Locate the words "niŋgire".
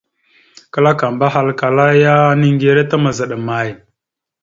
2.39-2.83